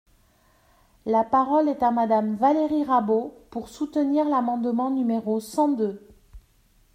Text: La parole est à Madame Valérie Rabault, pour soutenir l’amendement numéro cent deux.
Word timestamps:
La 1.05 1.23
parole 1.23 1.69
est 1.69 1.83
à 1.83 1.91
Madame 1.91 2.35
Valérie 2.35 2.83
Rabault, 2.85 3.37
pour 3.51 3.69
soutenir 3.69 4.25
l’amendement 4.27 4.89
numéro 4.89 5.39
cent 5.39 5.67
deux. 5.69 6.03